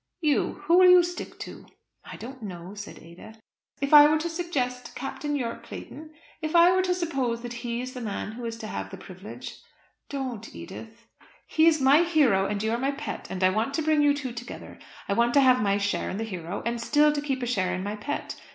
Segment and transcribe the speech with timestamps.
[0.21, 1.67] You; who will you stick to?"
[2.03, 3.35] "I don't know," said Ada.
[3.81, 6.09] "If I were to suggest Captain Yorke Clayton?
[6.41, 8.97] If I were to suppose that he is the man who is to have the
[8.97, 9.57] privilege?"
[10.09, 11.05] "Don't, Edith."
[11.45, 14.15] "He is my hero, and you are my pet, and I want to bring you
[14.15, 14.79] two together.
[15.07, 17.71] I want to have my share in the hero; and still to keep a share
[17.71, 18.41] in my pet.